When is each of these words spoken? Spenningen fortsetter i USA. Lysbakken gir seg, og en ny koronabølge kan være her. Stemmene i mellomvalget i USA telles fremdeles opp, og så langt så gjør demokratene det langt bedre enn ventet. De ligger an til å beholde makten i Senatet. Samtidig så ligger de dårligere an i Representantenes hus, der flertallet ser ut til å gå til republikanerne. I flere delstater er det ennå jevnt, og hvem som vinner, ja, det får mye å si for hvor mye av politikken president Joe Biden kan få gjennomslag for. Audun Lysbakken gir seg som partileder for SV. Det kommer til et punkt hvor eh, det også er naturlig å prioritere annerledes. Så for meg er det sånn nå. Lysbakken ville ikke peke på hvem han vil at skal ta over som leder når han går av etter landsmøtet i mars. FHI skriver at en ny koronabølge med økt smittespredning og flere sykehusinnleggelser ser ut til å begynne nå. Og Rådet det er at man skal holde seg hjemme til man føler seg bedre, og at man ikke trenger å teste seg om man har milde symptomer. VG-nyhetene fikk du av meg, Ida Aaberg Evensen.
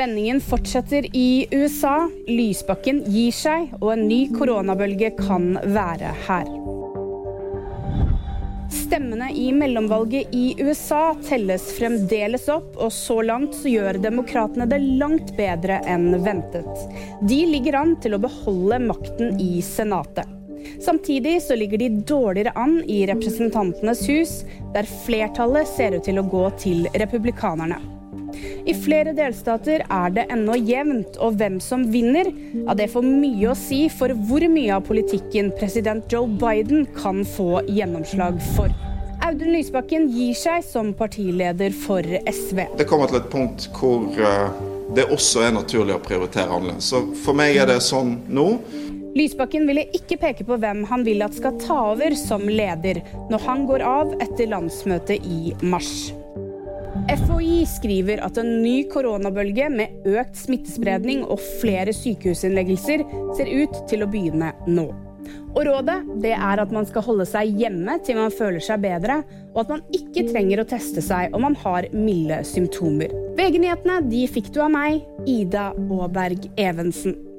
Spenningen 0.00 0.40
fortsetter 0.40 1.16
i 1.16 1.46
USA. 1.50 2.10
Lysbakken 2.26 3.02
gir 3.12 3.34
seg, 3.36 3.66
og 3.82 3.90
en 3.92 4.06
ny 4.08 4.30
koronabølge 4.32 5.10
kan 5.18 5.58
være 5.74 6.14
her. 6.24 6.48
Stemmene 8.72 9.28
i 9.36 9.50
mellomvalget 9.52 10.32
i 10.32 10.54
USA 10.62 11.02
telles 11.28 11.68
fremdeles 11.76 12.48
opp, 12.48 12.80
og 12.80 12.88
så 12.96 13.18
langt 13.28 13.52
så 13.60 13.68
gjør 13.74 14.00
demokratene 14.00 14.70
det 14.72 14.80
langt 15.04 15.34
bedre 15.36 15.82
enn 15.84 16.16
ventet. 16.24 16.88
De 17.20 17.42
ligger 17.52 17.82
an 17.82 17.94
til 18.00 18.16
å 18.16 18.24
beholde 18.24 18.80
makten 18.88 19.36
i 19.36 19.60
Senatet. 19.60 20.24
Samtidig 20.80 21.42
så 21.44 21.60
ligger 21.60 21.84
de 21.84 21.92
dårligere 22.08 22.56
an 22.56 22.78
i 22.88 23.02
Representantenes 23.12 24.08
hus, 24.08 24.36
der 24.72 24.88
flertallet 25.04 25.68
ser 25.76 26.00
ut 26.00 26.08
til 26.08 26.24
å 26.24 26.28
gå 26.38 26.48
til 26.64 26.86
republikanerne. 26.96 27.99
I 28.66 28.74
flere 28.76 29.14
delstater 29.16 29.84
er 29.86 30.14
det 30.16 30.26
ennå 30.32 30.56
jevnt, 30.58 31.18
og 31.22 31.38
hvem 31.40 31.58
som 31.62 31.86
vinner, 31.92 32.30
ja, 32.54 32.76
det 32.78 32.90
får 32.92 33.06
mye 33.06 33.50
å 33.52 33.58
si 33.58 33.84
for 33.92 34.14
hvor 34.28 34.44
mye 34.50 34.76
av 34.76 34.86
politikken 34.88 35.52
president 35.58 36.06
Joe 36.12 36.28
Biden 36.40 36.86
kan 36.96 37.24
få 37.36 37.64
gjennomslag 37.68 38.40
for. 38.54 38.72
Audun 39.20 39.52
Lysbakken 39.52 40.08
gir 40.14 40.34
seg 40.38 40.64
som 40.64 40.94
partileder 40.96 41.74
for 41.76 42.06
SV. 42.24 42.64
Det 42.80 42.86
kommer 42.88 43.10
til 43.10 43.20
et 43.20 43.28
punkt 43.32 43.66
hvor 43.76 44.06
eh, 44.16 44.62
det 44.96 45.10
også 45.12 45.44
er 45.44 45.52
naturlig 45.54 45.94
å 45.94 46.02
prioritere 46.02 46.48
annerledes. 46.48 46.88
Så 46.90 47.02
for 47.24 47.36
meg 47.36 47.58
er 47.60 47.68
det 47.70 47.78
sånn 47.84 48.16
nå. 48.32 48.46
Lysbakken 49.14 49.66
ville 49.66 49.88
ikke 49.96 50.20
peke 50.22 50.46
på 50.46 50.56
hvem 50.62 50.84
han 50.90 51.04
vil 51.06 51.22
at 51.26 51.34
skal 51.36 51.58
ta 51.62 51.78
over 51.92 52.14
som 52.18 52.46
leder 52.46 53.02
når 53.30 53.46
han 53.46 53.66
går 53.68 53.84
av 53.86 54.16
etter 54.22 54.50
landsmøtet 54.52 55.26
i 55.26 55.54
mars. 55.62 56.12
FHI 57.10 57.60
skriver 57.66 58.22
at 58.24 58.38
en 58.40 58.50
ny 58.64 58.82
koronabølge 58.90 59.68
med 59.72 60.08
økt 60.10 60.38
smittespredning 60.38 61.22
og 61.26 61.42
flere 61.60 61.94
sykehusinnleggelser 61.94 63.04
ser 63.38 63.52
ut 63.62 63.78
til 63.90 64.04
å 64.04 64.10
begynne 64.10 64.52
nå. 64.70 64.88
Og 65.54 65.64
Rådet 65.66 65.98
det 66.22 66.34
er 66.34 66.62
at 66.62 66.74
man 66.74 66.86
skal 66.88 67.04
holde 67.06 67.26
seg 67.28 67.54
hjemme 67.58 67.98
til 68.06 68.18
man 68.18 68.34
føler 68.34 68.62
seg 68.64 68.82
bedre, 68.84 69.20
og 69.54 69.64
at 69.64 69.72
man 69.76 69.86
ikke 69.94 70.26
trenger 70.30 70.62
å 70.62 70.68
teste 70.70 71.02
seg 71.04 71.34
om 71.36 71.46
man 71.46 71.58
har 71.62 71.88
milde 71.94 72.42
symptomer. 72.46 73.14
VG-nyhetene 73.38 74.26
fikk 74.30 74.52
du 74.54 74.62
av 74.64 74.74
meg, 74.74 75.02
Ida 75.30 75.70
Aaberg 75.74 76.50
Evensen. 76.58 77.29